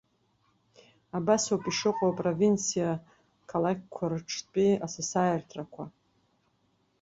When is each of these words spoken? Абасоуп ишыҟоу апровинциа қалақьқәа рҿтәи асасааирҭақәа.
Абасоуп 1.17 1.63
ишыҟоу 1.69 2.09
апровинциа 2.11 3.01
қалақьқәа 3.49 4.05
рҿтәи 4.11 4.71
асасааирҭақәа. 4.85 5.83